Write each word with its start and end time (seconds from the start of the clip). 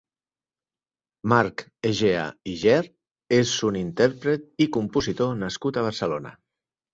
Marc 1.33 1.61
Egea 1.89 2.23
i 2.53 2.55
Ger 2.61 2.79
és 3.37 3.53
un 3.69 3.77
intèrpret 3.83 4.49
i 4.67 4.69
compositor 4.79 5.39
nascut 5.45 5.77
a 5.83 5.87
Barcelona. 5.91 6.35